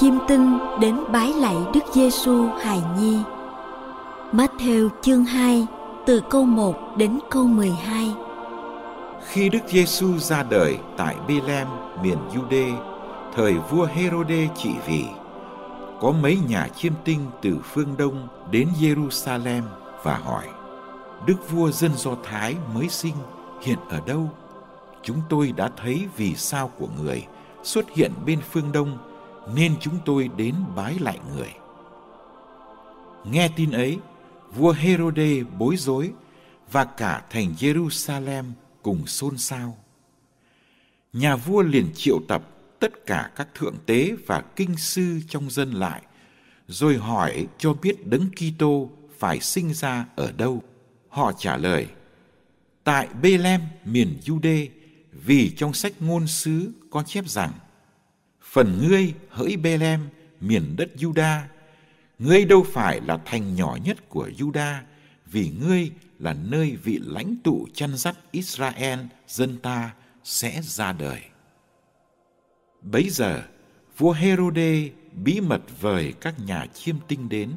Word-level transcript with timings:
chiêm 0.00 0.14
tinh 0.28 0.58
đến 0.80 0.96
bái 1.12 1.32
lạy 1.32 1.56
Đức 1.74 1.80
Giêsu 1.94 2.46
hài 2.46 2.82
nhi. 2.98 3.18
Matthew 4.32 4.88
chương 5.02 5.24
2 5.24 5.66
từ 6.06 6.22
câu 6.30 6.44
1 6.44 6.76
đến 6.96 7.18
câu 7.30 7.44
12. 7.44 8.14
Khi 9.26 9.48
Đức 9.48 9.58
Giêsu 9.68 10.18
ra 10.18 10.42
đời 10.42 10.78
tại 10.96 11.16
Bethlehem, 11.28 11.66
miền 12.02 12.18
Jude, 12.34 12.76
thời 13.34 13.54
vua 13.70 13.84
Herode 13.84 14.48
trị 14.56 14.70
vì, 14.86 15.04
có 16.00 16.12
mấy 16.22 16.38
nhà 16.48 16.68
chiêm 16.76 16.92
tinh 17.04 17.20
từ 17.42 17.56
phương 17.64 17.96
Đông 17.98 18.28
đến 18.50 18.68
Jerusalem 18.80 19.62
và 20.02 20.16
hỏi: 20.16 20.44
Đức 21.26 21.50
vua 21.50 21.70
dân 21.70 21.92
Do 21.96 22.10
Thái 22.22 22.56
mới 22.74 22.88
sinh 22.88 23.14
hiện 23.62 23.78
ở 23.88 24.00
đâu? 24.06 24.30
Chúng 25.02 25.20
tôi 25.28 25.52
đã 25.56 25.70
thấy 25.76 26.06
vì 26.16 26.34
sao 26.34 26.70
của 26.78 26.88
người 27.02 27.26
xuất 27.62 27.90
hiện 27.90 28.12
bên 28.26 28.40
phương 28.52 28.72
Đông 28.72 28.98
nên 29.54 29.74
chúng 29.80 29.98
tôi 30.04 30.30
đến 30.36 30.54
bái 30.76 30.98
lại 30.98 31.18
người. 31.34 31.50
Nghe 33.24 33.48
tin 33.56 33.70
ấy, 33.70 33.98
vua 34.54 34.72
Herode 34.72 35.42
bối 35.58 35.76
rối 35.76 36.12
và 36.72 36.84
cả 36.84 37.22
thành 37.30 37.54
Jerusalem 37.58 38.44
cùng 38.82 39.06
xôn 39.06 39.38
xao. 39.38 39.78
Nhà 41.12 41.36
vua 41.36 41.62
liền 41.62 41.86
triệu 41.94 42.20
tập 42.28 42.42
tất 42.78 43.06
cả 43.06 43.30
các 43.36 43.48
thượng 43.54 43.76
tế 43.86 44.16
và 44.26 44.42
kinh 44.56 44.76
sư 44.76 45.20
trong 45.28 45.50
dân 45.50 45.72
lại, 45.72 46.02
rồi 46.68 46.96
hỏi 46.96 47.46
cho 47.58 47.72
biết 47.72 48.06
Đấng 48.06 48.26
Kitô 48.30 48.90
phải 49.18 49.40
sinh 49.40 49.74
ra 49.74 50.06
ở 50.16 50.32
đâu. 50.32 50.62
Họ 51.08 51.32
trả 51.38 51.56
lời: 51.56 51.86
Tại 52.84 53.08
Bethlehem 53.22 53.60
miền 53.84 54.18
Jude, 54.24 54.66
vì 55.12 55.50
trong 55.50 55.72
sách 55.72 55.92
ngôn 56.00 56.26
sứ 56.26 56.72
có 56.90 57.02
chép 57.02 57.28
rằng: 57.28 57.50
Phần 58.52 58.88
ngươi 58.88 59.14
hỡi 59.28 59.56
Bethlehem 59.56 60.00
miền 60.40 60.74
đất 60.76 60.90
Juda, 60.96 61.40
ngươi 62.18 62.44
đâu 62.44 62.66
phải 62.72 63.00
là 63.00 63.18
thành 63.24 63.54
nhỏ 63.54 63.78
nhất 63.84 64.08
của 64.08 64.30
Juda, 64.38 64.76
vì 65.26 65.52
ngươi 65.60 65.90
là 66.18 66.34
nơi 66.34 66.76
vị 66.82 67.00
lãnh 67.02 67.36
tụ 67.44 67.66
chăn 67.74 67.96
dắt 67.96 68.16
Israel 68.30 68.98
dân 69.28 69.58
ta 69.58 69.90
sẽ 70.24 70.60
ra 70.62 70.92
đời. 70.92 71.20
Bấy 72.82 73.10
giờ, 73.10 73.42
vua 73.98 74.12
Herode 74.12 74.88
bí 75.24 75.40
mật 75.40 75.62
vời 75.80 76.14
các 76.20 76.34
nhà 76.38 76.66
chiêm 76.74 76.96
tinh 77.08 77.28
đến, 77.28 77.50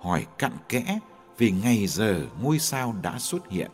hỏi 0.00 0.26
cặn 0.38 0.52
kẽ 0.68 0.98
vì 1.38 1.50
ngày 1.50 1.86
giờ 1.86 2.26
ngôi 2.42 2.58
sao 2.58 2.94
đã 3.02 3.18
xuất 3.18 3.50
hiện. 3.50 3.70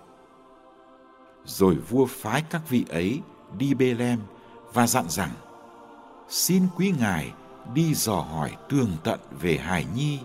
Rồi 1.44 1.74
vua 1.74 2.06
phái 2.06 2.42
các 2.50 2.68
vị 2.68 2.84
ấy 2.88 3.20
đi 3.58 3.74
Bethlehem 3.74 4.20
và 4.72 4.86
dặn 4.86 5.04
rằng: 5.08 5.30
Xin 6.30 6.62
quý 6.76 6.92
ngài 6.98 7.32
đi 7.74 7.94
dò 7.94 8.14
hỏi 8.14 8.50
tường 8.68 8.90
tận 9.04 9.20
về 9.40 9.58
Hải 9.58 9.86
Nhi 9.94 10.18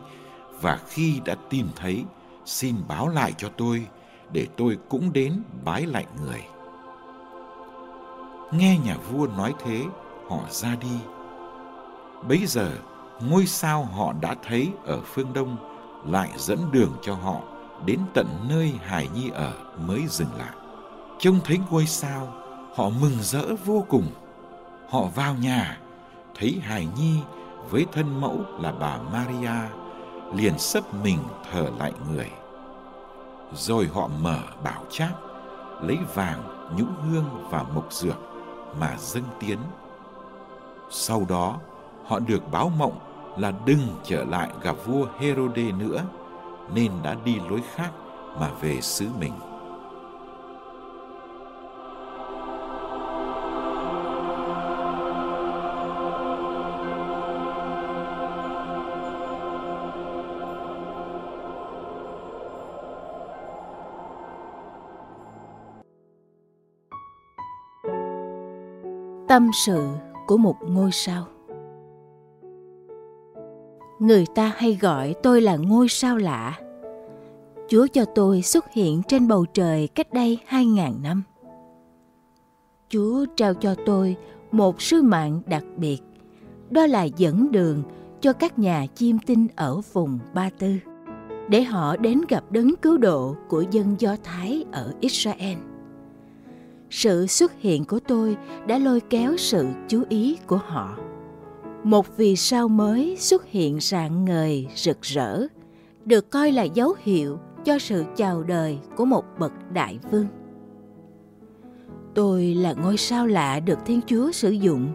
và 0.62 0.80
khi 0.88 1.22
đã 1.26 1.36
tìm 1.50 1.70
thấy 1.76 2.04
xin 2.46 2.76
báo 2.88 3.08
lại 3.08 3.34
cho 3.38 3.50
tôi 3.58 3.88
để 4.32 4.48
tôi 4.58 4.78
cũng 4.90 5.14
đến 5.14 5.44
bái 5.66 5.86
lại 5.86 6.06
người. 6.22 6.44
Nghe 8.52 8.78
nhà 8.86 8.98
vua 9.12 9.28
nói 9.28 9.54
thế, 9.64 9.84
họ 10.30 10.40
ra 10.50 10.76
đi. 10.82 11.00
Bấy 12.28 12.46
giờ, 12.46 12.72
ngôi 13.22 13.46
sao 13.46 13.84
họ 13.84 14.14
đã 14.22 14.36
thấy 14.48 14.70
ở 14.86 15.02
phương 15.06 15.34
đông 15.34 15.58
lại 16.06 16.30
dẫn 16.38 16.72
đường 16.72 16.92
cho 17.02 17.14
họ 17.14 17.42
đến 17.86 18.00
tận 18.14 18.28
nơi 18.50 18.74
Hải 18.84 19.10
Nhi 19.16 19.30
ở 19.30 19.54
mới 19.88 20.02
dừng 20.08 20.34
lại. 20.38 20.54
Trông 21.20 21.40
thấy 21.46 21.60
ngôi 21.72 21.86
sao, 21.86 22.34
họ 22.76 22.90
mừng 22.90 23.18
rỡ 23.22 23.56
vô 23.66 23.86
cùng. 23.90 24.08
Họ 24.90 25.04
vào 25.16 25.36
nhà, 25.36 25.78
thấy 26.36 26.60
hài 26.62 26.88
Nhi 26.98 27.20
với 27.70 27.86
thân 27.92 28.22
mẫu 28.22 28.42
là 28.60 28.72
bà 28.72 28.98
Maria, 29.14 29.70
liền 30.36 30.60
sấp 30.60 30.94
mình 31.04 31.20
thờ 31.52 31.70
lại 31.80 31.94
người. 32.12 32.30
Rồi 33.54 33.90
họ 33.94 34.10
mở 34.22 34.40
bảo 34.64 34.84
cháp, 34.90 35.14
lấy 35.82 35.98
vàng, 36.14 36.44
nhũ 36.78 36.86
hương 36.86 37.26
và 37.50 37.64
mộc 37.64 37.94
dược 37.94 38.18
mà 38.80 38.96
dâng 38.98 39.24
tiến. 39.40 39.58
Sau 40.90 41.26
đó, 41.30 41.60
họ 42.06 42.20
được 42.20 42.52
báo 42.52 42.72
mộng 42.78 43.00
là 43.38 43.54
đừng 43.66 43.88
trở 44.04 44.24
lại 44.24 44.50
gặp 44.62 44.76
vua 44.86 45.06
Herode 45.20 45.72
nữa, 45.72 46.04
nên 46.74 46.92
đã 47.04 47.16
đi 47.26 47.36
lối 47.50 47.62
khác 47.76 47.92
mà 48.40 48.50
về 48.62 48.82
xứ 48.82 49.08
mình. 49.20 49.34
Tâm 69.34 69.52
sự 69.54 69.88
của 70.28 70.38
một 70.38 70.56
ngôi 70.68 70.92
sao 70.92 71.28
Người 74.00 74.26
ta 74.36 74.54
hay 74.56 74.78
gọi 74.82 75.16
tôi 75.24 75.42
là 75.42 75.56
ngôi 75.56 75.90
sao 75.90 76.18
lạ. 76.18 76.60
Chúa 77.70 77.88
cho 77.94 78.06
tôi 78.06 78.42
xuất 78.42 78.74
hiện 78.74 79.02
trên 79.08 79.28
bầu 79.28 79.46
trời 79.54 79.88
cách 79.88 80.14
đây 80.14 80.40
hai 80.46 80.66
ngàn 80.66 80.94
năm. 81.04 81.24
Chúa 82.90 83.26
trao 83.36 83.54
cho 83.54 83.76
tôi 83.86 84.16
một 84.52 84.82
sứ 84.82 85.02
mạng 85.02 85.42
đặc 85.46 85.64
biệt, 85.78 86.00
đó 86.70 86.86
là 86.86 87.04
dẫn 87.04 87.52
đường 87.52 87.84
cho 88.22 88.34
các 88.34 88.60
nhà 88.60 88.86
chiêm 88.96 89.20
tinh 89.20 89.48
ở 89.56 89.82
vùng 89.94 90.20
Ba 90.34 90.50
Tư, 90.60 90.76
để 91.50 91.64
họ 91.64 91.98
đến 91.98 92.22
gặp 92.30 92.44
đấng 92.52 92.76
cứu 92.76 92.98
độ 92.98 93.36
của 93.50 93.64
dân 93.72 93.96
Do 94.00 94.16
Thái 94.24 94.66
ở 94.72 94.94
Israel 95.00 95.73
sự 96.94 97.28
xuất 97.28 97.52
hiện 97.60 97.86
của 97.86 98.00
tôi 98.00 98.38
đã 98.68 98.78
lôi 98.78 99.00
kéo 99.00 99.38
sự 99.38 99.68
chú 99.88 100.04
ý 100.10 100.38
của 100.48 100.60
họ. 100.68 100.98
Một 101.84 102.18
vì 102.18 102.36
sao 102.36 102.68
mới 102.68 103.16
xuất 103.20 103.46
hiện 103.46 103.78
rạng 103.82 104.26
ngời, 104.26 104.68
rực 104.76 105.02
rỡ, 105.02 105.48
được 106.06 106.32
coi 106.32 106.52
là 106.52 106.64
dấu 106.64 106.96
hiệu 107.04 107.40
cho 107.66 107.80
sự 107.80 108.04
chào 108.16 108.44
đời 108.44 108.80
của 108.98 109.06
một 109.06 109.26
bậc 109.40 109.52
đại 109.74 110.00
vương. 110.12 110.28
Tôi 112.16 112.44
là 112.44 112.74
ngôi 112.74 112.98
sao 112.98 113.28
lạ 113.28 113.60
được 113.60 113.80
thiên 113.86 114.00
chúa 114.08 114.32
sử 114.32 114.52
dụng. 114.52 114.88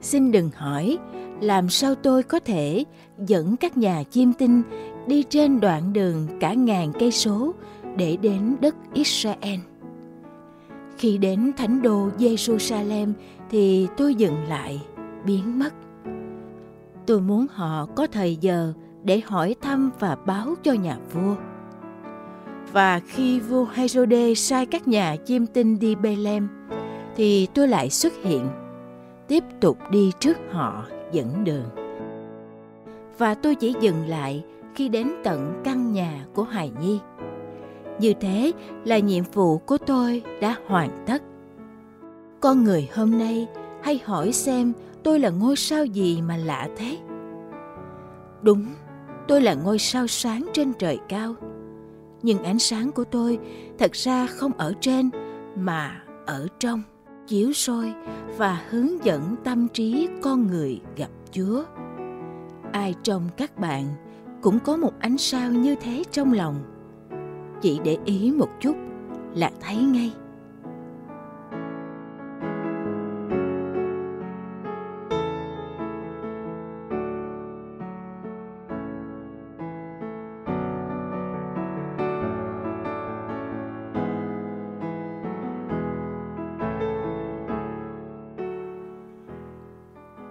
Xin 0.00 0.32
đừng 0.32 0.50
hỏi 0.54 0.98
làm 1.40 1.68
sao 1.68 1.94
tôi 1.94 2.22
có 2.22 2.40
thể 2.40 2.84
dẫn 3.26 3.56
các 3.56 3.76
nhà 3.76 4.02
chiêm 4.10 4.32
tinh 4.32 4.62
đi 5.06 5.22
trên 5.22 5.60
đoạn 5.60 5.92
đường 5.92 6.26
cả 6.40 6.54
ngàn 6.54 6.92
cây 7.00 7.10
số 7.10 7.54
để 7.96 8.16
đến 8.16 8.56
đất 8.60 8.74
Israel. 8.94 9.60
Khi 11.00 11.18
đến 11.18 11.52
thánh 11.56 11.82
đô 11.82 12.08
Jerusalem 12.18 13.12
thì 13.50 13.88
tôi 13.96 14.14
dừng 14.14 14.36
lại, 14.48 14.82
biến 15.26 15.58
mất. 15.58 15.74
Tôi 17.06 17.20
muốn 17.20 17.46
họ 17.52 17.86
có 17.96 18.06
thời 18.06 18.36
giờ 18.36 18.72
để 19.04 19.20
hỏi 19.24 19.54
thăm 19.60 19.90
và 19.98 20.16
báo 20.26 20.54
cho 20.62 20.72
nhà 20.72 20.98
vua. 21.12 21.34
Và 22.72 23.00
khi 23.06 23.40
vua 23.40 23.66
Herode 23.72 24.34
sai 24.34 24.66
các 24.66 24.88
nhà 24.88 25.16
chiêm 25.24 25.46
tinh 25.46 25.78
đi 25.78 25.94
Bethlehem, 25.94 26.48
thì 27.16 27.46
tôi 27.54 27.68
lại 27.68 27.90
xuất 27.90 28.12
hiện, 28.22 28.48
tiếp 29.28 29.44
tục 29.60 29.78
đi 29.90 30.12
trước 30.20 30.38
họ 30.50 30.84
dẫn 31.12 31.44
đường. 31.44 31.66
Và 33.18 33.34
tôi 33.34 33.54
chỉ 33.54 33.74
dừng 33.80 34.08
lại 34.08 34.44
khi 34.74 34.88
đến 34.88 35.10
tận 35.24 35.60
căn 35.64 35.92
nhà 35.92 36.26
của 36.34 36.42
Hài 36.42 36.70
Nhi 36.80 37.00
như 38.00 38.14
thế 38.20 38.52
là 38.84 38.98
nhiệm 38.98 39.24
vụ 39.32 39.58
của 39.58 39.78
tôi 39.78 40.22
đã 40.40 40.56
hoàn 40.66 41.04
tất. 41.06 41.22
Con 42.40 42.64
người 42.64 42.88
hôm 42.94 43.18
nay 43.18 43.46
hay 43.82 44.00
hỏi 44.04 44.32
xem 44.32 44.72
tôi 45.02 45.18
là 45.18 45.30
ngôi 45.30 45.56
sao 45.56 45.84
gì 45.84 46.22
mà 46.22 46.36
lạ 46.36 46.68
thế? 46.76 46.98
Đúng, 48.42 48.66
tôi 49.28 49.40
là 49.40 49.54
ngôi 49.54 49.78
sao 49.78 50.06
sáng 50.06 50.46
trên 50.52 50.72
trời 50.72 50.98
cao. 51.08 51.34
Nhưng 52.22 52.42
ánh 52.42 52.58
sáng 52.58 52.92
của 52.92 53.04
tôi 53.04 53.38
thật 53.78 53.92
ra 53.92 54.26
không 54.26 54.52
ở 54.52 54.72
trên, 54.80 55.10
mà 55.56 56.02
ở 56.26 56.46
trong, 56.58 56.82
chiếu 57.26 57.52
soi 57.52 57.92
và 58.36 58.62
hướng 58.70 59.04
dẫn 59.04 59.36
tâm 59.44 59.68
trí 59.68 60.08
con 60.22 60.46
người 60.46 60.80
gặp 60.96 61.08
chúa. 61.32 61.64
Ai 62.72 62.94
trong 63.02 63.28
các 63.36 63.58
bạn 63.58 63.84
cũng 64.42 64.58
có 64.60 64.76
một 64.76 64.92
ánh 64.98 65.18
sao 65.18 65.52
như 65.52 65.74
thế 65.80 66.02
trong 66.10 66.32
lòng? 66.32 66.69
chỉ 67.60 67.80
để 67.84 67.96
ý 68.04 68.32
một 68.32 68.48
chút 68.60 68.76
là 69.34 69.50
thấy 69.60 69.76
ngay 69.76 70.12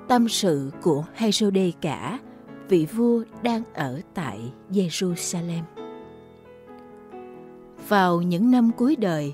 tâm 0.09 0.29
sự 0.29 0.71
của 0.81 1.05
Herodê 1.13 1.71
cả, 1.81 2.19
vị 2.69 2.87
vua 2.95 3.23
đang 3.43 3.63
ở 3.73 4.01
tại 4.13 4.51
Jerusalem. 4.71 5.78
Vào 7.89 8.21
những 8.21 8.51
năm 8.51 8.71
cuối 8.77 8.95
đời, 8.95 9.33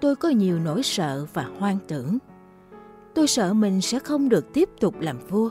tôi 0.00 0.16
có 0.16 0.28
nhiều 0.28 0.58
nỗi 0.58 0.82
sợ 0.82 1.26
và 1.32 1.46
hoang 1.58 1.78
tưởng. 1.88 2.18
Tôi 3.14 3.26
sợ 3.26 3.52
mình 3.52 3.80
sẽ 3.80 3.98
không 3.98 4.28
được 4.28 4.52
tiếp 4.52 4.68
tục 4.80 5.00
làm 5.00 5.18
vua. 5.28 5.50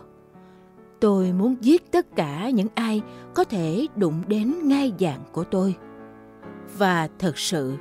Tôi 0.99 1.31
muốn 1.31 1.55
giết 1.61 1.91
tất 1.91 2.15
cả 2.15 2.49
những 2.49 2.67
ai 2.75 3.01
có 3.33 3.43
thể 3.43 3.87
đụng 3.95 4.21
đến 4.27 4.53
ngai 4.63 4.93
vàng 4.99 5.23
của 5.31 5.43
tôi. 5.43 5.75
Và 6.77 7.09
thật 7.19 7.37
sự, 7.37 7.75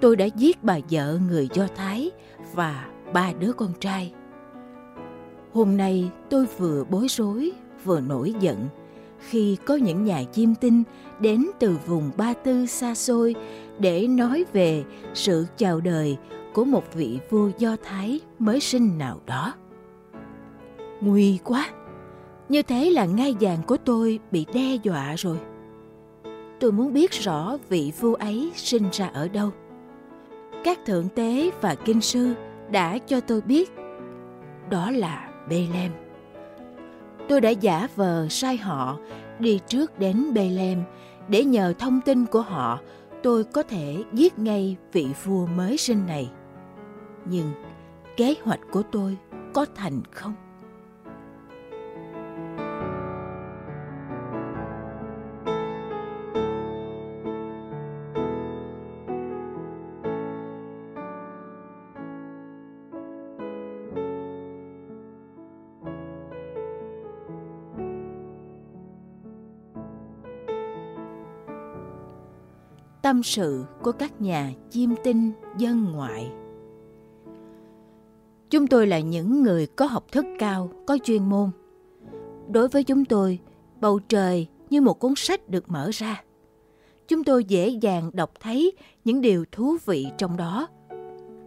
tôi 0.00 0.16
đã 0.16 0.24
giết 0.24 0.64
bà 0.64 0.78
vợ 0.90 1.18
người 1.28 1.48
Do 1.52 1.66
Thái 1.76 2.10
và 2.54 2.88
ba 3.12 3.32
đứa 3.32 3.52
con 3.52 3.72
trai. 3.80 4.12
Hôm 5.52 5.76
nay 5.76 6.10
tôi 6.30 6.46
vừa 6.58 6.84
bối 6.84 7.06
rối 7.08 7.52
vừa 7.84 8.00
nổi 8.00 8.34
giận 8.40 8.68
khi 9.28 9.56
có 9.64 9.74
những 9.74 10.04
nhà 10.04 10.22
chiêm 10.32 10.54
tinh 10.54 10.82
đến 11.20 11.46
từ 11.58 11.78
vùng 11.86 12.10
Ba 12.16 12.34
Tư 12.34 12.66
xa 12.66 12.94
xôi 12.94 13.34
để 13.78 14.06
nói 14.06 14.44
về 14.52 14.84
sự 15.14 15.46
chào 15.56 15.80
đời 15.80 16.16
của 16.54 16.64
một 16.64 16.94
vị 16.94 17.18
vua 17.30 17.50
Do 17.58 17.76
Thái 17.84 18.20
mới 18.38 18.60
sinh 18.60 18.98
nào 18.98 19.20
đó. 19.26 19.54
Nguy 21.00 21.38
quá! 21.44 21.70
Như 22.48 22.62
thế 22.62 22.90
là 22.90 23.04
ngai 23.04 23.36
vàng 23.40 23.62
của 23.66 23.76
tôi 23.76 24.18
bị 24.30 24.46
đe 24.54 24.76
dọa 24.82 25.14
rồi. 25.16 25.38
Tôi 26.60 26.72
muốn 26.72 26.92
biết 26.92 27.12
rõ 27.12 27.56
vị 27.68 27.92
vua 28.00 28.14
ấy 28.14 28.52
sinh 28.54 28.84
ra 28.92 29.06
ở 29.06 29.28
đâu. 29.28 29.50
Các 30.64 30.78
thượng 30.86 31.08
tế 31.08 31.50
và 31.60 31.74
kinh 31.74 32.00
sư 32.00 32.34
đã 32.70 32.98
cho 32.98 33.20
tôi 33.20 33.40
biết 33.40 33.70
đó 34.70 34.90
là 34.90 35.28
Bethlehem. 35.48 36.05
Tôi 37.28 37.40
đã 37.40 37.50
giả 37.50 37.88
vờ 37.96 38.26
sai 38.30 38.56
họ, 38.56 38.98
đi 39.38 39.60
trước 39.66 39.98
đến 39.98 40.34
Bethlehem 40.34 40.82
để 41.28 41.44
nhờ 41.44 41.74
thông 41.78 42.00
tin 42.00 42.26
của 42.26 42.40
họ, 42.40 42.80
tôi 43.22 43.44
có 43.44 43.62
thể 43.62 44.04
giết 44.12 44.38
ngay 44.38 44.76
vị 44.92 45.06
vua 45.24 45.46
mới 45.46 45.76
sinh 45.76 46.06
này. 46.06 46.30
Nhưng 47.24 47.52
kế 48.16 48.34
hoạch 48.42 48.60
của 48.70 48.82
tôi 48.92 49.16
có 49.54 49.66
thành 49.74 50.02
không? 50.10 50.34
Tâm 73.06 73.22
sự 73.22 73.64
của 73.82 73.92
các 73.92 74.20
nhà 74.20 74.52
chiêm 74.70 74.90
tinh 75.04 75.32
dân 75.58 75.84
ngoại. 75.92 76.30
Chúng 78.50 78.66
tôi 78.66 78.86
là 78.86 78.98
những 78.98 79.42
người 79.42 79.66
có 79.66 79.86
học 79.86 80.04
thức 80.12 80.26
cao, 80.38 80.70
có 80.86 80.98
chuyên 81.04 81.24
môn. 81.24 81.50
Đối 82.48 82.68
với 82.68 82.84
chúng 82.84 83.04
tôi, 83.04 83.38
bầu 83.80 83.98
trời 84.08 84.46
như 84.70 84.80
một 84.80 84.98
cuốn 84.98 85.12
sách 85.16 85.48
được 85.48 85.70
mở 85.70 85.90
ra. 85.92 86.24
Chúng 87.08 87.24
tôi 87.24 87.44
dễ 87.44 87.68
dàng 87.68 88.10
đọc 88.14 88.30
thấy 88.40 88.72
những 89.04 89.20
điều 89.20 89.44
thú 89.52 89.76
vị 89.84 90.06
trong 90.18 90.36
đó. 90.36 90.68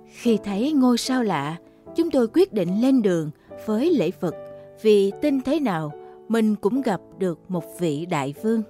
Khi 0.08 0.38
thấy 0.44 0.74
ngôi 0.74 0.98
sao 0.98 1.24
lạ, 1.24 1.58
chúng 1.96 2.12
tôi 2.12 2.28
quyết 2.34 2.54
định 2.54 2.82
lên 2.82 3.02
đường 3.02 3.32
với 3.66 3.92
lễ 3.94 4.12
Phật 4.12 4.36
vì 4.82 5.12
tin 5.22 5.42
thế 5.42 5.60
nào 5.60 5.92
mình 6.28 6.56
cũng 6.56 6.82
gặp 6.82 7.02
được 7.18 7.40
một 7.48 7.64
vị 7.80 8.06
đại 8.06 8.34
vương 8.44 8.64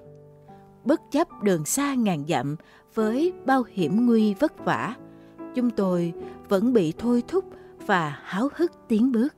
bất 0.86 1.12
chấp 1.12 1.28
đường 1.44 1.66
xa 1.66 1.94
ngàn 1.94 2.24
dặm 2.28 2.56
với 2.94 3.34
bao 3.46 3.64
hiểm 3.68 4.06
nguy 4.06 4.34
vất 4.34 4.66
vả, 4.66 4.96
chúng 5.56 5.70
tôi 5.70 6.14
vẫn 6.50 6.74
bị 6.74 6.94
thôi 6.98 7.24
thúc 7.28 7.46
và 7.86 8.20
háo 8.24 8.50
hức 8.56 8.72
tiến 8.88 9.12
bước. 9.12 9.36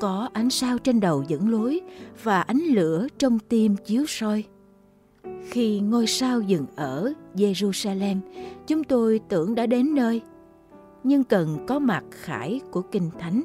Có 0.00 0.28
ánh 0.32 0.50
sao 0.50 0.78
trên 0.78 1.00
đầu 1.00 1.24
dẫn 1.28 1.50
lối 1.50 1.80
và 2.22 2.40
ánh 2.40 2.60
lửa 2.60 3.06
trong 3.18 3.38
tim 3.38 3.76
chiếu 3.76 4.04
soi. 4.08 4.44
Khi 5.50 5.80
ngôi 5.80 6.06
sao 6.06 6.40
dừng 6.40 6.66
ở 6.76 7.12
Jerusalem, 7.34 8.20
chúng 8.66 8.84
tôi 8.84 9.20
tưởng 9.28 9.54
đã 9.54 9.66
đến 9.66 9.94
nơi, 9.94 10.22
nhưng 11.04 11.24
cần 11.24 11.66
có 11.66 11.78
mặt 11.78 12.04
khải 12.10 12.60
của 12.70 12.82
Kinh 12.82 13.10
Thánh. 13.18 13.42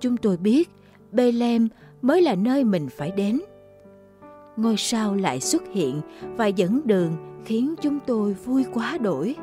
Chúng 0.00 0.16
tôi 0.16 0.36
biết 0.36 0.70
Bethlehem 1.12 1.68
mới 2.02 2.22
là 2.22 2.34
nơi 2.34 2.64
mình 2.64 2.88
phải 2.88 3.10
đến 3.10 3.40
ngôi 4.60 4.76
sao 4.76 5.14
lại 5.14 5.40
xuất 5.40 5.62
hiện 5.72 6.00
và 6.36 6.46
dẫn 6.46 6.80
đường 6.84 7.16
khiến 7.44 7.74
chúng 7.82 7.98
tôi 8.06 8.36
vui 8.44 8.64
quá 8.74 8.98
đổi. 8.98 9.36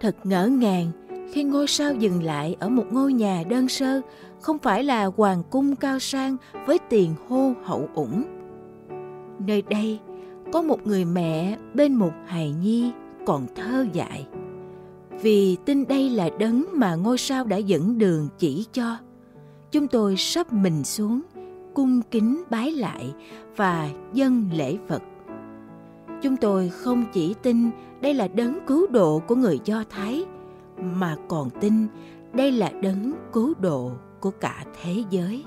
Thật 0.00 0.16
ngỡ 0.24 0.46
ngàng 0.46 0.90
khi 1.32 1.44
ngôi 1.44 1.66
sao 1.66 1.94
dừng 1.94 2.22
lại 2.22 2.56
ở 2.60 2.68
một 2.68 2.84
ngôi 2.90 3.12
nhà 3.12 3.42
đơn 3.48 3.68
sơ, 3.68 4.00
không 4.40 4.58
phải 4.58 4.84
là 4.84 5.04
hoàng 5.04 5.42
cung 5.50 5.76
cao 5.76 5.98
sang 5.98 6.36
với 6.66 6.78
tiền 6.78 7.14
hô 7.28 7.52
hậu 7.64 7.88
ủng. 7.94 8.24
Nơi 9.46 9.62
đây 9.62 9.98
có 10.52 10.62
một 10.62 10.86
người 10.86 11.04
mẹ 11.04 11.58
bên 11.74 11.94
một 11.94 12.12
hài 12.26 12.50
nhi 12.50 12.92
còn 13.26 13.46
thơ 13.54 13.86
dại. 13.92 14.26
Vì 15.22 15.56
tin 15.64 15.86
đây 15.86 16.10
là 16.10 16.28
đấng 16.38 16.64
mà 16.72 16.94
ngôi 16.94 17.18
sao 17.18 17.44
đã 17.44 17.56
dẫn 17.56 17.98
đường 17.98 18.28
chỉ 18.38 18.66
cho, 18.72 18.96
chúng 19.72 19.88
tôi 19.88 20.16
sắp 20.16 20.52
mình 20.52 20.84
xuống 20.84 21.20
cung 21.76 22.02
kính 22.10 22.42
bái 22.50 22.72
lại 22.72 23.14
và 23.56 23.90
dâng 24.12 24.48
lễ 24.52 24.76
Phật. 24.88 25.02
Chúng 26.22 26.36
tôi 26.36 26.68
không 26.68 27.04
chỉ 27.12 27.34
tin 27.42 27.70
đây 28.00 28.14
là 28.14 28.28
đấng 28.28 28.58
cứu 28.66 28.86
độ 28.86 29.22
của 29.26 29.34
người 29.34 29.60
Do 29.64 29.84
Thái, 29.90 30.24
mà 30.78 31.16
còn 31.28 31.50
tin 31.60 31.86
đây 32.32 32.52
là 32.52 32.70
đấng 32.82 33.12
cứu 33.32 33.54
độ 33.60 33.92
của 34.20 34.30
cả 34.30 34.64
thế 34.82 35.04
giới. 35.10 35.44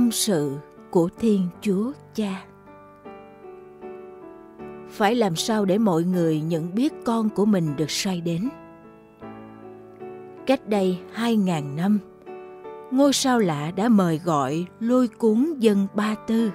Tâm 0.00 0.10
sự 0.10 0.56
của 0.90 1.08
Thiên 1.18 1.46
Chúa 1.60 1.92
Cha 2.14 2.44
Phải 4.88 5.14
làm 5.14 5.36
sao 5.36 5.64
để 5.64 5.78
mọi 5.78 6.04
người 6.04 6.40
nhận 6.40 6.74
biết 6.74 6.92
con 7.04 7.28
của 7.28 7.44
mình 7.44 7.76
được 7.76 7.90
sai 7.90 8.20
đến? 8.20 8.48
Cách 10.46 10.68
đây 10.68 10.98
hai 11.12 11.36
ngàn 11.36 11.76
năm, 11.76 11.98
ngôi 12.90 13.12
sao 13.12 13.38
lạ 13.38 13.72
đã 13.76 13.88
mời 13.88 14.20
gọi 14.24 14.66
lôi 14.80 15.08
cuốn 15.08 15.54
dân 15.58 15.86
Ba 15.94 16.14
Tư. 16.26 16.50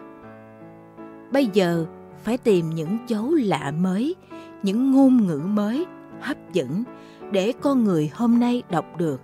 Bây 1.32 1.50
giờ 1.54 1.86
phải 2.24 2.38
tìm 2.38 2.70
những 2.70 2.98
dấu 3.08 3.32
lạ 3.34 3.74
mới, 3.80 4.16
những 4.64 4.92
ngôn 4.92 5.28
ngữ 5.28 5.42
mới, 5.46 5.86
hấp 6.20 6.38
dẫn 6.54 6.84
để 7.32 7.54
con 7.62 7.84
người 7.84 8.12
hôm 8.14 8.40
nay 8.40 8.64
đọc 8.70 8.86
được, 8.98 9.22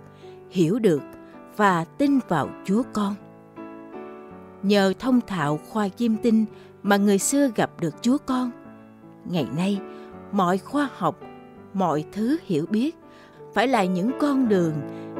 hiểu 0.50 0.78
được 0.78 1.02
và 1.56 1.84
tin 1.84 2.18
vào 2.28 2.48
Chúa 2.64 2.82
Con 2.92 3.14
nhờ 4.62 4.92
thông 4.98 5.20
thạo 5.20 5.58
khoa 5.68 5.88
chiêm 5.88 6.16
tinh 6.16 6.44
mà 6.82 6.96
người 6.96 7.18
xưa 7.18 7.50
gặp 7.56 7.70
được 7.80 7.94
Chúa 8.02 8.18
Con. 8.26 8.50
Ngày 9.24 9.46
nay, 9.56 9.80
mọi 10.32 10.58
khoa 10.58 10.88
học, 10.96 11.20
mọi 11.72 12.04
thứ 12.12 12.38
hiểu 12.44 12.66
biết 12.70 12.96
phải 13.54 13.68
là 13.68 13.84
những 13.84 14.10
con 14.20 14.48
đường 14.48 14.74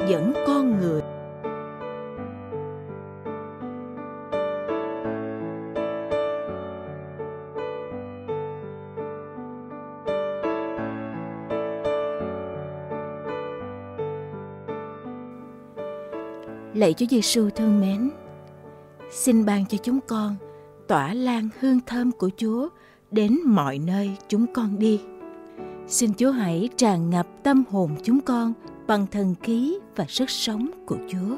dẫn 0.09 0.33
con 0.47 0.81
người 0.81 1.03
Lạy 16.75 16.95
Chúa 16.95 17.07
Giêsu 17.07 17.51
thương 17.51 17.81
mến, 17.81 18.11
xin 19.13 19.45
ban 19.45 19.67
cho 19.67 19.79
chúng 19.79 20.01
con 20.07 20.37
tỏa 20.89 21.15
lan 21.15 21.49
hương 21.61 21.81
thơm 21.87 22.13
của 22.13 22.31
Chúa 22.37 22.69
đến 23.11 23.39
mọi 23.45 23.79
nơi 23.79 24.17
chúng 24.29 24.47
con 24.55 24.79
đi. 24.79 25.01
Xin 25.87 26.15
Chúa 26.15 26.31
hãy 26.31 26.69
tràn 26.77 27.11
ngập 27.11 27.27
tâm 27.43 27.65
hồn 27.71 27.97
chúng 28.03 28.21
con 28.21 28.53
bằng 28.87 29.07
thần 29.07 29.35
khí 29.43 29.79
và 29.97 30.05
sức 30.09 30.31
sống 30.31 30.71
của 30.87 30.97
Chúa. 31.09 31.37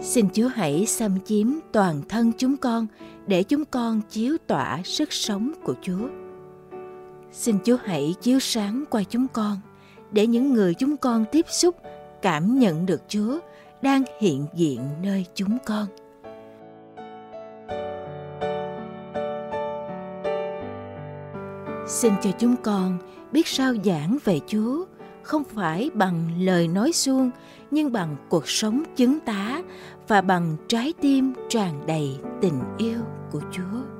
Xin 0.00 0.28
Chúa 0.32 0.48
hãy 0.48 0.86
xâm 0.86 1.20
chiếm 1.24 1.46
toàn 1.72 2.02
thân 2.08 2.32
chúng 2.38 2.56
con 2.56 2.86
để 3.26 3.42
chúng 3.42 3.64
con 3.64 4.00
chiếu 4.10 4.36
tỏa 4.46 4.80
sức 4.84 5.12
sống 5.12 5.52
của 5.64 5.74
Chúa. 5.82 6.08
Xin 7.32 7.56
Chúa 7.64 7.76
hãy 7.84 8.14
chiếu 8.20 8.38
sáng 8.38 8.84
qua 8.90 9.02
chúng 9.02 9.26
con 9.32 9.56
để 10.12 10.26
những 10.26 10.52
người 10.52 10.74
chúng 10.74 10.96
con 10.96 11.24
tiếp 11.32 11.46
xúc, 11.48 11.76
cảm 12.22 12.58
nhận 12.58 12.86
được 12.86 13.02
Chúa 13.08 13.38
đang 13.82 14.02
hiện 14.20 14.46
diện 14.54 14.80
nơi 15.02 15.26
chúng 15.34 15.58
con. 15.66 15.86
Xin 21.86 22.12
cho 22.22 22.30
chúng 22.38 22.56
con 22.62 22.98
biết 23.32 23.46
sao 23.46 23.74
giảng 23.84 24.18
về 24.24 24.40
Chúa, 24.46 24.84
không 25.22 25.44
phải 25.44 25.90
bằng 25.94 26.30
lời 26.38 26.68
nói 26.68 26.92
suông, 26.92 27.30
nhưng 27.70 27.92
bằng 27.92 28.16
cuộc 28.28 28.48
sống 28.48 28.82
chứng 28.96 29.20
tá 29.20 29.62
và 30.08 30.20
bằng 30.20 30.56
trái 30.68 30.92
tim 31.00 31.32
tràn 31.48 31.86
đầy 31.86 32.16
tình 32.40 32.60
yêu 32.78 33.00
của 33.32 33.40
Chúa. 33.52 33.91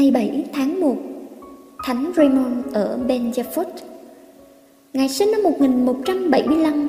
Ngày 0.00 0.10
7 0.10 0.44
tháng 0.52 0.80
1 0.80 0.96
Thánh 1.84 2.12
Raymond 2.16 2.74
ở 2.74 2.98
Benjafort 3.08 3.64
Ngài 4.92 5.08
sinh 5.08 5.30
năm 5.32 5.42
1175 5.42 6.88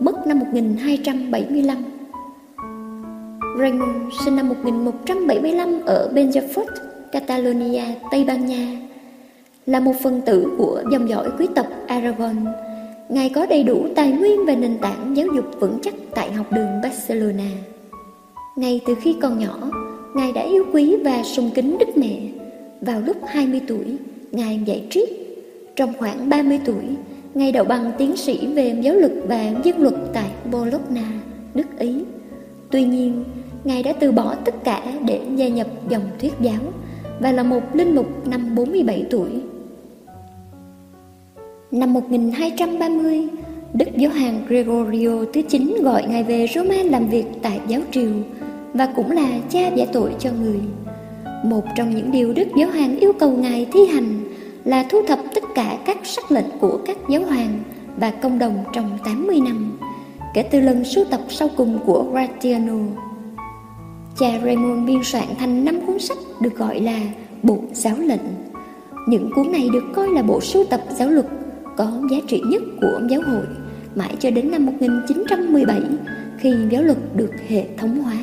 Mất 0.00 0.26
năm 0.26 0.38
1275 0.38 1.76
Raymond 3.58 4.14
sinh 4.24 4.36
năm 4.36 4.48
1175 4.48 5.80
ở 5.86 6.10
Benjafort, 6.14 6.66
Catalonia, 7.12 7.84
Tây 8.10 8.24
Ban 8.24 8.46
Nha 8.46 8.76
Là 9.66 9.80
một 9.80 9.94
phần 10.02 10.20
tử 10.26 10.54
của 10.58 10.82
dòng 10.92 11.08
dõi 11.08 11.28
quý 11.38 11.46
tộc 11.54 11.66
Aragon. 11.86 12.36
Ngài 13.08 13.28
có 13.28 13.46
đầy 13.46 13.62
đủ 13.62 13.86
tài 13.96 14.12
nguyên 14.12 14.46
và 14.46 14.54
nền 14.54 14.78
tảng 14.78 15.16
giáo 15.16 15.26
dục 15.34 15.44
vững 15.60 15.78
chắc 15.82 15.94
tại 16.14 16.32
học 16.32 16.46
đường 16.52 16.80
Barcelona. 16.82 17.50
Ngay 18.56 18.80
từ 18.86 18.94
khi 18.94 19.16
còn 19.20 19.38
nhỏ 19.38 19.58
Ngài 20.14 20.32
đã 20.32 20.42
yêu 20.42 20.64
quý 20.72 20.96
và 21.04 21.22
sùng 21.22 21.50
kính 21.54 21.78
Đức 21.78 21.96
Mẹ. 21.96 22.41
Vào 22.82 23.00
lúc 23.00 23.16
20 23.26 23.60
tuổi, 23.66 23.96
Ngài 24.32 24.60
dạy 24.64 24.84
triết. 24.90 25.08
Trong 25.76 25.92
khoảng 25.98 26.28
30 26.28 26.60
tuổi, 26.64 26.84
Ngài 27.34 27.52
đậu 27.52 27.64
bằng 27.64 27.92
tiến 27.98 28.16
sĩ 28.16 28.46
về 28.46 28.76
giáo 28.80 28.94
luật 28.94 29.12
và 29.26 29.52
dân 29.64 29.82
luật 29.82 29.94
tại 30.12 30.30
Bologna, 30.50 31.12
nước 31.54 31.78
Ý. 31.78 32.04
Tuy 32.70 32.84
nhiên, 32.84 33.24
Ngài 33.64 33.82
đã 33.82 33.92
từ 33.92 34.12
bỏ 34.12 34.34
tất 34.44 34.54
cả 34.64 34.82
để 35.06 35.20
gia 35.36 35.48
nhập 35.48 35.66
dòng 35.88 36.02
thuyết 36.20 36.32
giáo 36.40 36.60
và 37.20 37.32
là 37.32 37.42
một 37.42 37.76
linh 37.76 37.94
mục 37.94 38.28
năm 38.28 38.54
47 38.54 39.06
tuổi. 39.10 39.30
Năm 41.70 41.92
1230, 41.92 43.28
Đức 43.74 43.88
Giáo 43.96 44.10
hoàng 44.10 44.44
Gregorio 44.48 45.24
thứ 45.32 45.42
9 45.42 45.76
gọi 45.82 46.06
Ngài 46.08 46.24
về 46.24 46.46
Roma 46.54 46.76
làm 46.84 47.08
việc 47.08 47.24
tại 47.42 47.60
giáo 47.68 47.80
triều 47.92 48.12
và 48.74 48.88
cũng 48.96 49.10
là 49.10 49.38
cha 49.50 49.68
giải 49.68 49.88
tội 49.92 50.14
cho 50.18 50.30
người. 50.42 50.60
Một 51.42 51.64
trong 51.76 51.94
những 51.94 52.12
điều 52.12 52.32
Đức 52.32 52.48
Giáo 52.56 52.70
Hoàng 52.70 52.96
yêu 52.96 53.12
cầu 53.12 53.30
Ngài 53.30 53.66
thi 53.72 53.86
hành 53.86 54.20
là 54.64 54.86
thu 54.90 55.02
thập 55.08 55.18
tất 55.34 55.44
cả 55.54 55.78
các 55.86 55.98
sắc 56.02 56.32
lệnh 56.32 56.46
của 56.60 56.78
các 56.86 56.96
giáo 57.08 57.22
hoàng 57.24 57.62
và 57.96 58.10
công 58.10 58.38
đồng 58.38 58.64
trong 58.72 58.98
80 59.04 59.40
năm, 59.44 59.78
kể 60.34 60.42
từ 60.42 60.60
lần 60.60 60.84
sưu 60.84 61.04
tập 61.04 61.20
sau 61.28 61.48
cùng 61.56 61.78
của 61.86 62.04
Gratiano. 62.12 62.78
Cha 64.18 64.40
Raymond 64.44 64.86
biên 64.86 65.00
soạn 65.04 65.26
thành 65.38 65.64
năm 65.64 65.80
cuốn 65.86 65.98
sách 65.98 66.18
được 66.40 66.56
gọi 66.56 66.80
là 66.80 67.00
Bộ 67.42 67.58
Giáo 67.72 67.96
lệnh. 67.98 68.20
Những 69.08 69.30
cuốn 69.34 69.52
này 69.52 69.68
được 69.72 69.84
coi 69.94 70.08
là 70.08 70.22
bộ 70.22 70.40
sưu 70.40 70.64
tập 70.64 70.80
giáo 70.96 71.08
luật 71.08 71.26
có 71.76 71.92
giá 72.10 72.16
trị 72.28 72.42
nhất 72.46 72.62
của 72.80 73.00
giáo 73.10 73.20
hội 73.26 73.46
mãi 73.94 74.16
cho 74.18 74.30
đến 74.30 74.50
năm 74.50 74.66
1917 74.66 75.80
khi 76.38 76.54
giáo 76.70 76.82
luật 76.82 76.98
được 77.16 77.30
hệ 77.48 77.64
thống 77.76 77.98
hóa. 77.98 78.16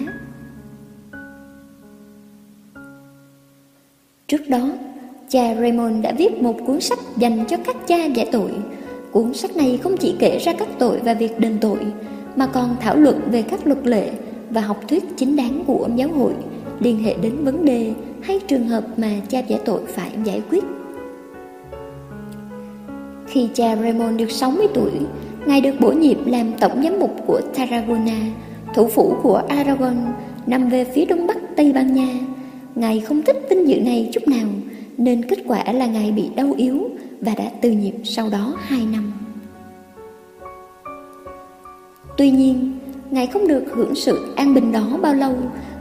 Trước 4.29 4.50
đó, 4.50 4.69
cha 5.29 5.55
Raymond 5.55 6.03
đã 6.03 6.12
viết 6.17 6.41
một 6.41 6.55
cuốn 6.65 6.81
sách 6.81 7.00
dành 7.17 7.45
cho 7.48 7.57
các 7.65 7.75
cha 7.88 8.05
giải 8.05 8.29
tội. 8.31 8.51
Cuốn 9.12 9.33
sách 9.33 9.55
này 9.55 9.79
không 9.83 9.98
chỉ 9.98 10.15
kể 10.19 10.38
ra 10.38 10.53
các 10.53 10.67
tội 10.79 11.00
và 11.00 11.13
việc 11.13 11.39
đền 11.39 11.57
tội, 11.62 11.79
mà 12.36 12.48
còn 12.48 12.75
thảo 12.79 12.95
luận 12.95 13.21
về 13.31 13.41
các 13.41 13.67
luật 13.67 13.88
lệ 13.88 14.12
và 14.50 14.62
học 14.62 14.88
thuyết 14.88 15.03
chính 15.17 15.36
đáng 15.36 15.63
của 15.67 15.88
giáo 15.95 16.09
hội 16.09 16.33
liên 16.79 17.03
hệ 17.03 17.15
đến 17.21 17.43
vấn 17.43 17.65
đề 17.65 17.93
hay 18.21 18.39
trường 18.48 18.67
hợp 18.67 18.83
mà 18.98 19.12
cha 19.29 19.39
giải 19.39 19.59
tội 19.65 19.81
phải 19.88 20.12
giải 20.24 20.41
quyết. 20.50 20.63
Khi 23.27 23.50
cha 23.53 23.75
Raymond 23.75 24.19
được 24.19 24.31
60 24.31 24.67
tuổi, 24.74 24.91
Ngài 25.45 25.62
được 25.62 25.75
bổ 25.79 25.91
nhiệm 25.91 26.25
làm 26.25 26.51
tổng 26.59 26.83
giám 26.83 27.00
mục 27.00 27.15
của 27.27 27.41
Tarragona, 27.55 28.19
thủ 28.74 28.88
phủ 28.88 29.15
của 29.24 29.41
Aragon, 29.48 29.98
nằm 30.48 30.69
về 30.69 30.86
phía 30.86 31.05
đông 31.05 31.27
bắc 31.27 31.38
Tây 31.55 31.71
Ban 31.74 31.93
Nha. 31.93 32.28
Ngài 32.79 33.00
không 33.00 33.21
thích 33.21 33.38
vinh 33.50 33.67
dự 33.67 33.81
này 33.81 34.09
chút 34.13 34.27
nào, 34.27 34.48
Nên 34.98 35.25
kết 35.25 35.38
quả 35.48 35.63
là 35.74 35.86
Ngài 35.86 36.12
bị 36.12 36.29
đau 36.36 36.53
yếu 36.57 36.89
Và 37.21 37.33
đã 37.38 37.51
từ 37.62 37.71
nhiệm 37.71 38.05
sau 38.05 38.29
đó 38.29 38.57
2 38.59 38.79
năm. 38.91 39.13
Tuy 42.17 42.31
nhiên, 42.31 42.79
Ngài 43.12 43.27
không 43.27 43.48
được 43.48 43.63
hưởng 43.71 43.95
sự 43.95 44.33
an 44.36 44.53
bình 44.53 44.71
đó 44.71 45.00
bao 45.01 45.13
lâu, 45.13 45.36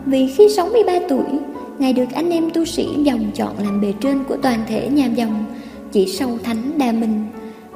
Vì 0.07 0.29
khi 0.37 0.49
63 0.49 0.93
tuổi, 1.09 1.25
Ngài 1.79 1.93
được 1.93 2.13
anh 2.15 2.31
em 2.31 2.51
tu 2.51 2.65
sĩ 2.65 2.87
dòng 3.03 3.31
chọn 3.35 3.55
làm 3.59 3.81
bề 3.81 3.93
trên 4.01 4.25
của 4.25 4.37
toàn 4.37 4.61
thể 4.69 4.89
nhà 4.89 5.07
dòng 5.07 5.45
Chỉ 5.93 6.07
sau 6.07 6.39
Thánh 6.43 6.79
Đa 6.79 6.93
Minh. 6.93 7.25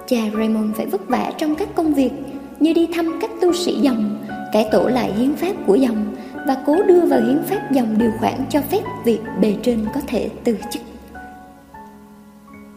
Cha 0.06 0.20
Raymond 0.36 0.76
phải 0.76 0.86
vất 0.86 1.08
vả 1.08 1.32
trong 1.38 1.54
các 1.54 1.74
công 1.74 1.94
việc 1.94 2.12
Như 2.60 2.72
đi 2.72 2.86
thăm 2.94 3.18
các 3.20 3.30
tu 3.40 3.52
sĩ 3.52 3.74
dòng, 3.80 4.24
Cải 4.52 4.66
tổ 4.72 4.88
lại 4.88 5.12
hiến 5.18 5.34
pháp 5.34 5.52
của 5.66 5.74
dòng 5.74 6.14
và 6.46 6.56
cố 6.66 6.82
đưa 6.82 7.00
vào 7.00 7.20
hiến 7.20 7.42
pháp 7.42 7.72
dòng 7.72 7.98
điều 7.98 8.10
khoản 8.20 8.34
cho 8.48 8.60
phép 8.60 8.82
việc 9.04 9.20
bề 9.40 9.54
trên 9.62 9.86
có 9.94 10.00
thể 10.06 10.30
từ 10.44 10.56
chức. 10.70 10.82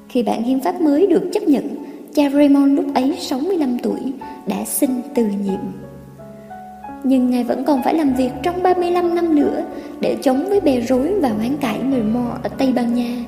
Khi 0.09 0.23
bản 0.23 0.43
hiến 0.43 0.59
pháp 0.59 0.81
mới 0.81 1.07
được 1.07 1.29
chấp 1.33 1.43
nhận, 1.43 1.75
cha 2.13 2.29
Raymond 2.29 2.73
lúc 2.73 2.85
ấy 2.93 3.17
65 3.19 3.77
tuổi 3.79 4.13
đã 4.47 4.65
xin 4.65 4.89
từ 5.15 5.25
nhiệm. 5.25 5.59
Nhưng 7.03 7.29
ngài 7.29 7.43
vẫn 7.43 7.63
còn 7.63 7.83
phải 7.83 7.93
làm 7.93 8.13
việc 8.13 8.31
trong 8.43 8.63
35 8.63 9.15
năm 9.15 9.35
nữa 9.35 9.63
để 9.99 10.17
chống 10.21 10.49
với 10.49 10.59
bè 10.59 10.81
rối 10.81 11.13
và 11.21 11.29
hoán 11.29 11.57
cải 11.57 11.79
người 11.79 12.03
Mo 12.03 12.37
ở 12.43 12.49
Tây 12.49 12.73
Ban 12.75 12.93
Nha. 12.93 13.25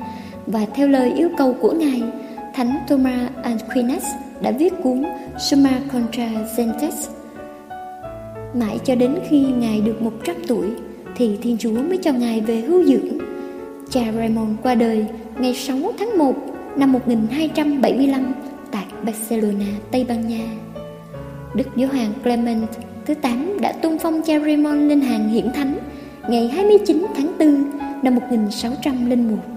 Và 0.48 0.66
theo 0.74 0.88
lời 0.88 1.14
yêu 1.14 1.30
cầu 1.38 1.56
của 1.62 1.72
ngài, 1.72 2.04
Thánh 2.54 2.80
Thomas 2.88 3.30
Aquinas 3.44 4.06
đã 4.42 4.52
viết 4.52 4.74
cuốn 4.84 5.04
Summa 5.40 5.80
Contra 5.94 6.30
Gentes 6.58 7.10
Mãi 8.54 8.80
cho 8.84 8.96
đến 8.96 9.16
khi 9.30 9.40
Ngài 9.40 9.82
được 9.82 10.02
100 10.02 10.36
tuổi 10.48 10.68
Thì 11.16 11.38
Thiên 11.42 11.58
Chúa 11.58 11.72
mới 11.72 11.98
cho 11.98 12.12
Ngài 12.12 12.42
về 12.42 12.62
hưu 12.62 12.84
dưỡng 12.84 13.18
Cha 13.90 14.02
Raymond 14.16 14.60
qua 14.64 14.76
đời 14.76 15.06
ngày 15.40 15.54
6 15.54 15.78
tháng 16.00 16.18
1 16.18 16.34
năm 16.78 16.92
1275 16.92 18.34
tại 18.72 18.86
Barcelona, 19.06 19.66
Tây 19.92 20.06
Ban 20.10 20.28
Nha. 20.28 20.48
Đức 21.56 21.68
Giáo 21.76 21.90
hoàng 21.90 22.14
Clement 22.24 22.68
thứ 23.06 23.14
8 23.14 23.62
đã 23.62 23.72
tôn 23.72 23.98
phong 24.00 24.22
cha 24.22 24.40
Raymond 24.40 24.90
lên 24.90 25.02
hàng 25.02 25.30
hiển 25.30 25.52
thánh 25.54 25.78
ngày 26.30 26.48
29 26.48 27.06
tháng 27.16 27.38
4 27.40 27.64
năm 28.04 28.16
1601. 28.16 29.57